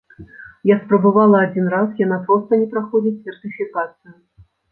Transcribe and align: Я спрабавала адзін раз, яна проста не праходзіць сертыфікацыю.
Я 0.69 0.75
спрабавала 0.83 1.41
адзін 1.47 1.67
раз, 1.75 1.89
яна 2.05 2.17
проста 2.29 2.51
не 2.63 2.67
праходзіць 2.73 3.23
сертыфікацыю. 3.31 4.13